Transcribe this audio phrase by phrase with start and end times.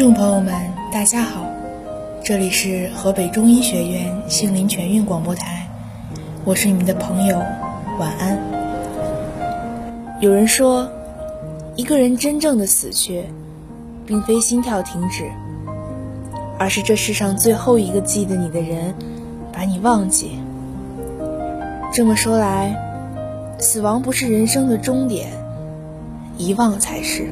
[0.00, 0.54] 众朋友们，
[0.90, 1.44] 大家好，
[2.24, 5.68] 这里是河北中医学院杏林全运广播台，
[6.42, 7.36] 我是你们的朋友，
[7.98, 8.38] 晚安。
[10.18, 10.90] 有人说，
[11.76, 13.24] 一个人真正的死去，
[14.06, 15.30] 并非心跳停止，
[16.58, 18.94] 而是这世上最后一个记得你的人
[19.52, 20.38] 把你忘记。
[21.92, 22.74] 这么说来，
[23.58, 25.28] 死亡不是人生的终点，
[26.38, 27.28] 遗忘才是。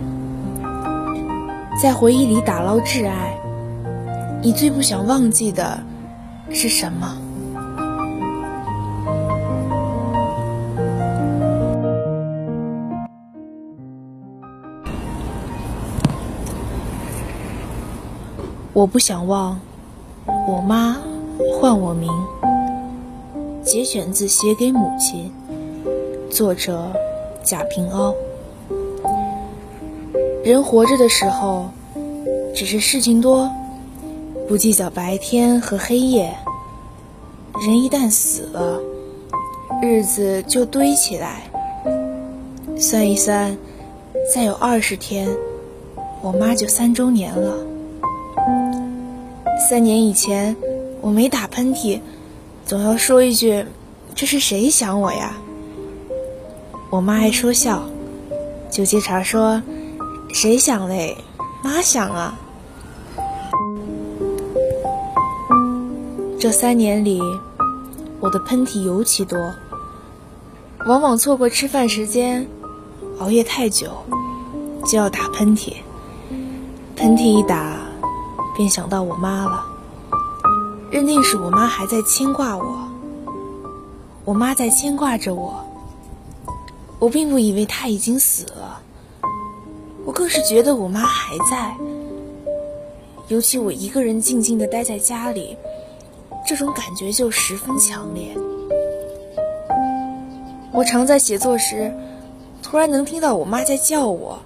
[1.81, 3.39] 在回忆里打捞挚爱，
[4.43, 5.79] 你最不想忘记的
[6.51, 7.17] 是什么？
[18.73, 19.61] 我不想忘，
[20.49, 20.97] 我妈
[21.61, 22.11] 唤我名。
[23.63, 25.31] 节选自《写给母亲》，
[26.29, 26.91] 作者
[27.45, 28.13] 贾平凹。
[30.49, 31.69] 人活着的时候，
[32.55, 33.51] 只是事情多，
[34.49, 36.35] 不计较白天和黑夜。
[37.61, 38.81] 人一旦死了，
[39.83, 41.43] 日子就堆起来。
[42.79, 43.59] 算一算，
[44.35, 45.29] 再有二十天，
[46.23, 47.55] 我妈就三周年了。
[49.69, 50.57] 三年以前，
[51.03, 52.01] 我没打喷嚏，
[52.65, 53.67] 总要说一句
[54.17, 55.37] ：“这是谁想我呀？”
[56.89, 57.83] 我妈爱说笑，
[58.71, 59.61] 就接茬说。
[60.33, 61.17] 谁想嘞？
[61.65, 62.35] 妈想啊！
[66.39, 67.21] 这三年里，
[68.21, 69.53] 我的喷嚏尤其多，
[70.87, 72.47] 往往错过吃饭时间，
[73.19, 73.91] 熬夜太久，
[74.87, 75.73] 就要打喷嚏。
[76.95, 77.77] 喷嚏一打，
[78.57, 79.65] 便想到我妈了，
[80.91, 82.89] 认定是我妈还在牵挂我。
[84.25, 85.65] 我妈在牵挂着我，
[86.99, 88.83] 我并不以为她已经死了。
[90.09, 91.77] 我更是觉得我妈还在，
[93.29, 95.55] 尤其我一个人静静的待在家里，
[96.47, 98.35] 这种感觉就十分强烈。
[100.73, 101.93] 我常在写作时，
[102.63, 104.39] 突然能听到我妈在叫我，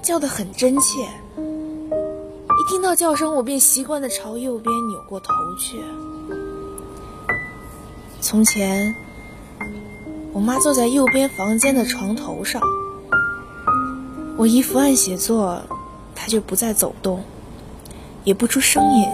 [0.00, 1.02] 叫得很真切。
[1.36, 5.26] 一听到叫声，我便习惯的朝右边扭过头
[5.60, 5.78] 去。
[8.22, 8.94] 从前，
[10.32, 12.62] 我妈坐在右边房间的床头上。
[14.36, 15.62] 我一伏案写作，
[16.12, 17.22] 他就不再走动，
[18.24, 19.06] 也不出声音，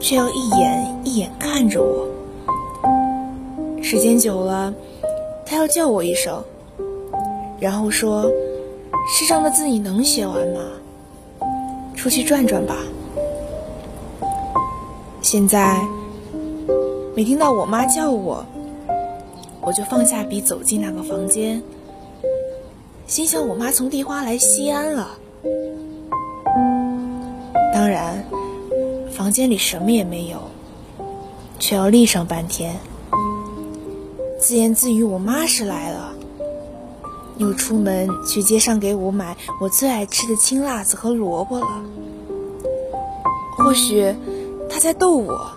[0.00, 2.08] 却要一眼一眼看着我。
[3.80, 4.74] 时间久了，
[5.46, 6.42] 他要叫我一声，
[7.60, 8.28] 然后说
[9.06, 10.60] ：“诗上的字你能写完吗？
[11.94, 12.76] 出去转转吧。”
[15.22, 15.80] 现在，
[17.14, 18.44] 每听到我妈叫我，
[19.60, 21.62] 我就放下笔，走进那个房间。
[23.06, 25.18] 心想我妈从地花来西安了，
[27.72, 28.24] 当然，
[29.12, 30.38] 房间里什么也没有，
[31.58, 32.74] 却要立上半天，
[34.40, 36.14] 自言自语我妈是来了，
[37.36, 41.84] 又出门去街上给我买我最爱吃的青辣子和萝卜了。
[43.58, 44.14] 或许
[44.68, 45.50] 她在逗我，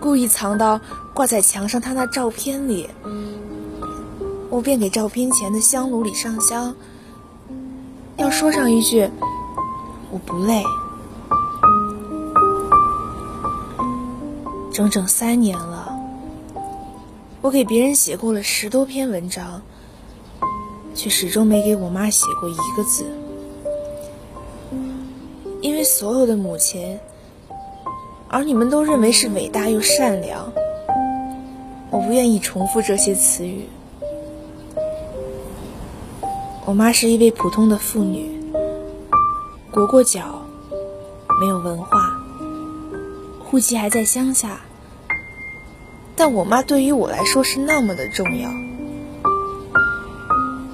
[0.00, 0.80] 故意藏到
[1.12, 2.88] 挂在墙上她那照片里。
[4.54, 6.76] 我便给照片前的香炉里上香，
[8.16, 9.10] 要说上一句
[10.12, 10.62] ：“我不累。”
[14.70, 15.98] 整整三年了，
[17.40, 19.62] 我给别人写过了十多篇文章，
[20.94, 23.04] 却始终没给我妈写过一个字。
[25.62, 27.00] 因为所有的母亲，
[28.28, 30.52] 而你们都认为是伟大又善良，
[31.90, 33.66] 我不愿意重复这些词语。
[36.66, 38.40] 我妈是一位普通的妇女，
[39.70, 40.46] 裹过脚，
[41.38, 42.18] 没有文化，
[43.38, 44.62] 户籍还在乡下。
[46.16, 48.50] 但我妈对于我来说是那么的重要，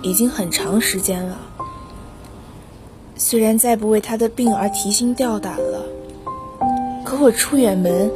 [0.01, 1.39] 已经很长时间了。
[3.17, 5.87] 虽然再不为她的病而提心吊胆了，
[7.05, 8.13] 可我出远门，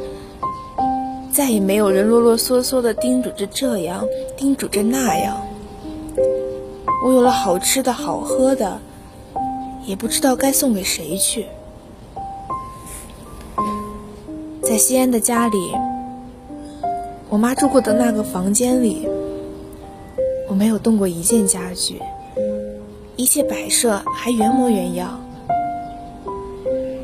[1.29, 4.05] 再也没有人啰啰嗦嗦的叮嘱着这样，
[4.37, 5.44] 叮嘱着那样。
[7.05, 8.79] 我有了好吃的好喝的，
[9.85, 11.45] 也不知道该送给谁去。
[14.63, 15.71] 在西安的家里，
[17.29, 19.07] 我妈住过的那个房间里，
[20.49, 22.01] 我没有动过一件家具，
[23.15, 25.23] 一切摆设还原模原样，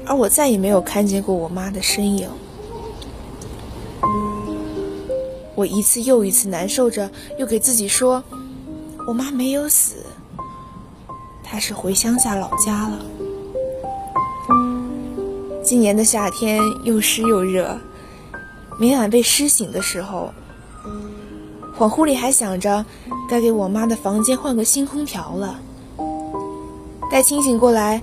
[0.07, 2.27] 而我再也没有看见过我妈的身影。
[5.53, 7.07] 我一次又一次难受着，
[7.37, 8.23] 又给自己说。
[9.07, 10.05] 我妈没有死，
[11.43, 12.99] 她是回乡下老家了。
[15.63, 17.79] 今年的夏天又湿又热，
[18.79, 20.33] 每晚被湿醒的时候，
[21.77, 22.85] 恍惚里还想着
[23.29, 25.59] 该给我妈的房间换个新空调了。
[27.11, 28.01] 待清醒过来，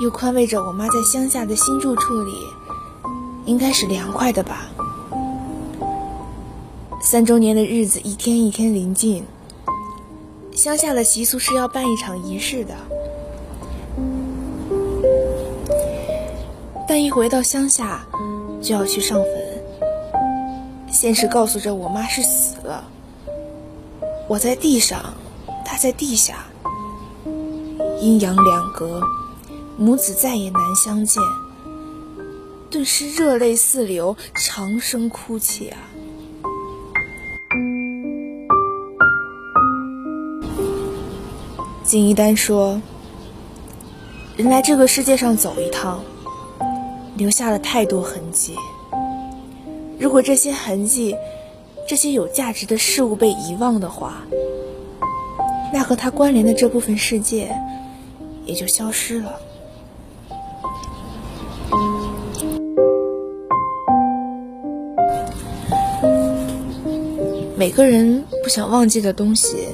[0.00, 2.32] 又宽慰着我妈在乡下的新住处里
[3.44, 4.68] 应该是凉快的吧。
[7.00, 9.24] 三周年的日子一天一天临近，
[10.56, 12.74] 乡下的习俗是要办一场仪式的。
[16.88, 18.06] 但一回到乡下，
[18.62, 19.28] 就要去上坟。
[20.90, 22.82] 现实告诉着我妈是死了，
[24.26, 25.12] 我在地上，
[25.62, 26.46] 她在地下，
[28.00, 29.02] 阴阳两隔，
[29.76, 31.22] 母子再也难相见，
[32.70, 35.76] 顿时热泪四流，长声哭泣啊！
[41.86, 42.82] 金一丹说
[44.36, 46.02] ：“人来这个世界上走一趟。”
[47.16, 48.54] 留下了太多痕迹。
[49.98, 51.16] 如果这些痕迹、
[51.88, 54.26] 这些有价值的事物被遗忘的话，
[55.72, 57.56] 那和他关联的这部分世界
[58.44, 59.40] 也就消失了。
[67.56, 69.68] 每个人不想忘记的东西，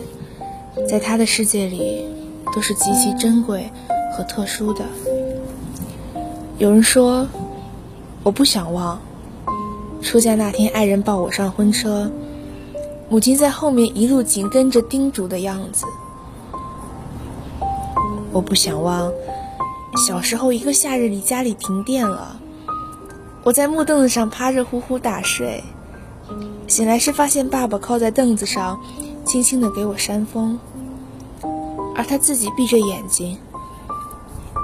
[0.89, 2.02] 在他的世界里
[2.53, 3.71] 都是极其珍贵
[4.17, 4.85] 和特殊的。
[6.59, 7.27] 有人说，
[8.23, 9.01] 我不想忘
[10.03, 12.11] 出嫁那天，爱人抱我上婚车，
[13.09, 15.87] 母亲在后面一路紧跟着叮嘱的样子。
[18.33, 19.13] 我不想忘
[20.07, 22.41] 小时候一个夏日里家里停电了，
[23.45, 25.63] 我在木凳子上趴着呼呼大睡，
[26.67, 28.81] 醒来时发现爸爸靠在凳子上，
[29.27, 30.59] 轻轻的给我扇风，
[32.03, 33.39] 而他自己闭着眼睛，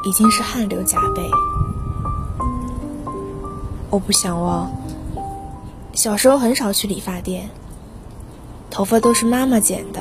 [0.05, 1.23] 已经是汗流浃背。
[3.90, 4.69] 我不想忘，
[5.93, 7.49] 小时候很少去理发店，
[8.70, 10.00] 头发都是妈妈剪的。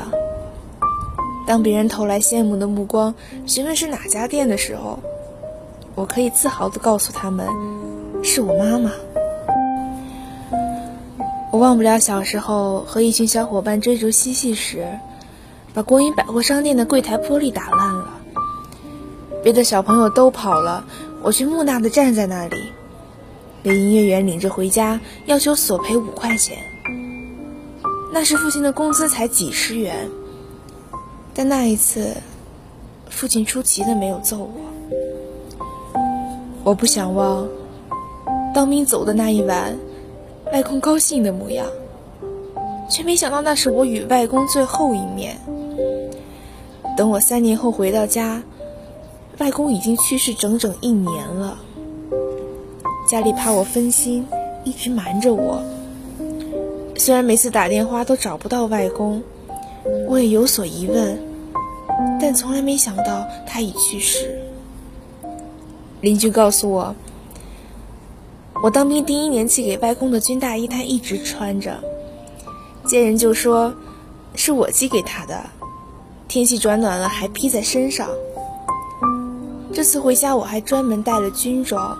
[1.45, 3.13] 当别人投来羡慕的目光，
[3.45, 4.97] 询问是哪家店的时候，
[5.93, 7.47] 我可以自豪的告诉他们，
[8.23, 8.89] 是我妈妈。
[11.51, 14.97] 我忘不了小时候和一群小伙伴追逐嬉戏时，
[15.77, 18.17] 把国营百货商店的柜台玻璃打烂了。
[19.43, 20.83] 别的小朋友都跑了，
[21.21, 22.55] 我却木讷的站在那里。
[23.61, 26.57] 被营业员领着回家，要求索赔五块钱。
[28.11, 30.09] 那时父亲的工资才几十元，
[31.35, 32.17] 但那一次，
[33.11, 36.01] 父亲出奇的没有揍我。
[36.63, 37.47] 我不想忘，
[38.51, 39.77] 当兵走的那一晚，
[40.51, 41.67] 外公高兴的模样，
[42.89, 45.37] 却没想到那是我与外公最后一面。
[46.97, 48.41] 等我三年后回到家，
[49.37, 51.55] 外公已经去世整整一年了。
[53.07, 54.25] 家里怕我分心，
[54.63, 55.61] 一直瞒着我。
[56.97, 59.21] 虽然每次打电话都找不到外公，
[60.07, 61.19] 我也有所疑问，
[62.19, 64.41] 但从来没想到他已去世。
[66.01, 66.95] 邻居告诉我，
[68.63, 71.79] 我当兵第一年寄给外公的军大衣，他一直穿着。
[72.87, 73.71] 见人就说
[74.33, 75.45] 是我寄给他的，
[76.27, 78.09] 天气转暖了还披在身上。
[79.73, 81.97] 这次回家我还专门带了军装。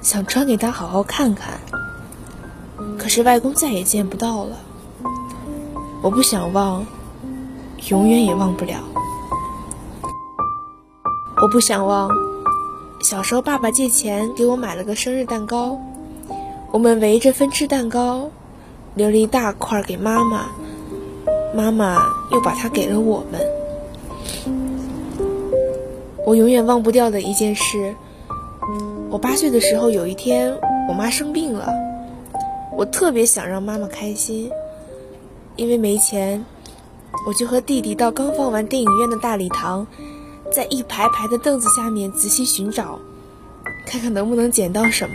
[0.00, 1.58] 想穿给他好好看看，
[2.96, 4.56] 可是外公再也见不到了。
[6.02, 6.86] 我不想忘，
[7.88, 8.76] 永远也忘不了。
[11.42, 12.08] 我不想忘，
[13.02, 15.80] 小时候爸爸借钱给我买了个生日蛋糕，
[16.70, 18.30] 我们围着分吃蛋糕，
[18.94, 20.46] 留了一大块给妈妈，
[21.56, 23.57] 妈妈又把它给了我们。
[26.28, 27.96] 我永远忘不掉的一件事。
[29.08, 31.72] 我八岁的时候，有一天我妈生病了，
[32.76, 34.50] 我特别想让妈妈开心，
[35.56, 36.44] 因为没钱，
[37.26, 39.86] 我就和弟弟到刚放完电影院的大礼堂，
[40.52, 42.98] 在一排排的凳子下面仔细寻找，
[43.86, 45.14] 看看能不能捡到什么。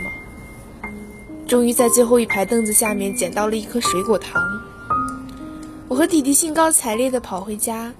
[1.46, 4.42] 终于在最后一排凳子下面捡到了一颗水果糖，
[5.86, 7.92] 我和弟弟兴高采烈地跑回家，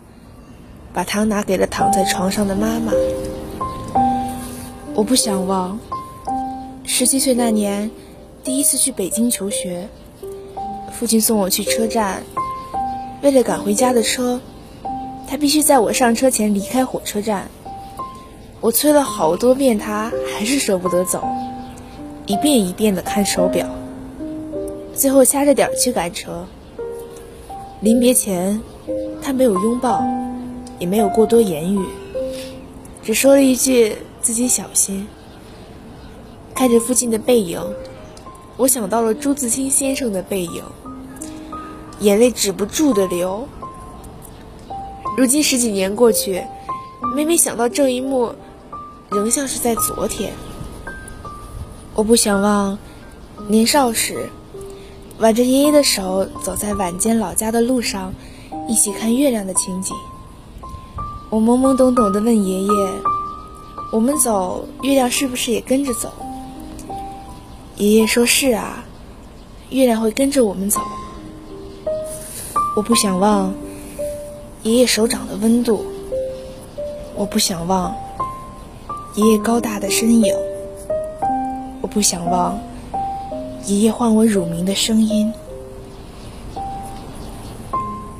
[0.95, 2.93] 把糖拿给了躺在床上的妈妈。
[4.95, 5.81] 我不想忘，
[6.85, 7.91] 十七岁那年，
[8.45, 9.89] 第一次去北京求学，
[10.93, 12.23] 父亲送我去车站，
[13.23, 14.41] 为了赶回家的车，
[15.27, 17.49] 他必须在我上车前离开火车站。
[18.61, 21.25] 我催了好多遍，他还是舍不得走，
[22.27, 23.67] 一遍一遍的看手表，
[24.95, 26.47] 最后掐着点去赶车。
[27.81, 28.63] 临别前，
[29.21, 30.03] 他没有拥抱，
[30.85, 31.83] 也没有过多言语，
[33.03, 33.97] 只说了一句。
[34.21, 35.07] 自己小心。
[36.55, 37.61] 看着父亲的背影，
[38.57, 40.63] 我想到了朱自清先生的背影，
[42.01, 43.47] 眼泪止不住的流。
[45.19, 46.43] 如今十几年过去，
[47.15, 48.35] 每每想到这一幕，
[49.11, 50.33] 仍像是在昨天。
[51.95, 52.79] 我不想忘
[53.47, 54.31] 年少时，
[55.19, 58.15] 挽着爷爷的手走在晚间老家的路上，
[58.71, 59.95] 一起看月亮的情景。
[61.35, 62.71] 我懵懵懂懂地问爷爷
[63.91, 66.13] ：“我们走，月亮是不是也跟着走？”
[67.77, 68.85] 爷爷说是啊，
[69.71, 70.81] 月亮会跟着我们走。
[72.77, 73.53] 我不想忘
[74.63, 75.85] 爷爷手掌的温度，
[77.17, 77.93] 我不想忘
[79.17, 80.33] 爷爷高大的身影。
[81.81, 82.57] 我不想忘
[83.67, 85.33] 爷爷唤我乳名的声音，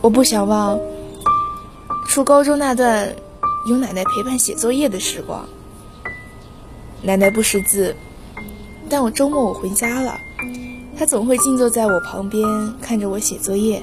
[0.01, 0.77] 我不想忘
[2.15, 3.13] 初高中那段
[3.67, 5.49] 有奶奶陪伴写作业的时光。
[7.03, 7.97] 奶奶不识字，
[8.89, 10.17] 但我周末我回家了，
[10.97, 12.47] 她总会静坐在我旁边
[12.81, 13.83] 看着我写作业。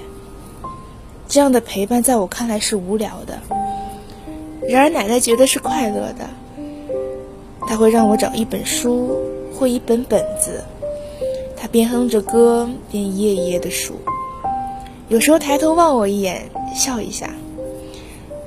[1.27, 3.37] 这样的陪伴在我看来是无聊的，
[4.65, 6.29] 然而奶奶觉得是快乐的。
[7.67, 9.19] 她会让我找一本书。
[9.53, 10.63] 或一本本子，
[11.57, 13.95] 她边哼着歌边一页一页的数，
[15.09, 17.29] 有时候抬头望我一眼，笑一下。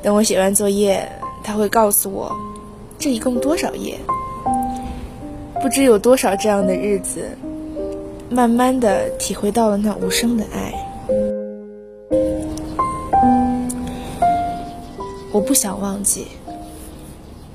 [0.04, 1.10] 等我写完作业，
[1.42, 2.30] 他会告诉我，
[2.98, 3.98] 这一共多少页。
[5.62, 7.26] 不知有多少这样的日子，
[8.28, 10.74] 慢慢的体会到了那无声的爱。
[15.32, 16.26] 我不想忘记，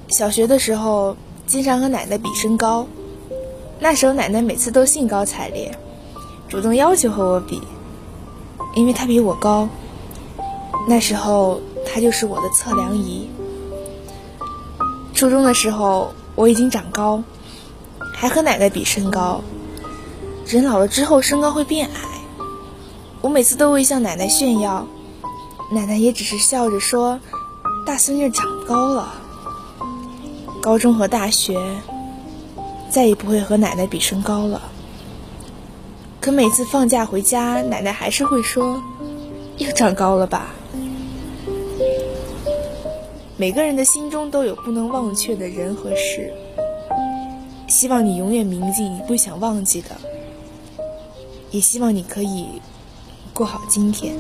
[0.08, 1.16] 小学的时候，
[1.46, 2.88] 经常和奶奶比身高。
[3.80, 5.72] 那时候奶奶每次都兴高采烈，
[6.48, 7.62] 主动要求和我比，
[8.76, 9.70] 因为她比我高。
[10.88, 13.30] 那时候它就是我的测量仪。
[15.14, 17.24] 初中的时候我已经长高，
[18.16, 19.42] 还和奶奶比身高。
[20.46, 22.22] 人老了之后身高会变矮，
[23.22, 24.88] 我每次都会向奶奶炫耀，
[25.72, 27.20] 奶奶也只是笑着说
[27.86, 29.14] ：“大孙女长高了。”
[30.62, 31.58] 高中和大学。
[32.92, 34.64] 再也不会和奶奶比身高了。
[36.20, 38.82] 可每次放假回家，奶奶还是会说
[39.60, 40.48] ：“又长高了吧？”
[43.40, 46.30] 每个人的心中都有不能忘却的人和事，
[47.70, 49.96] 希望你永远铭记你不想忘记的，
[51.50, 52.48] 也希望你可以
[53.34, 54.14] 过好今天。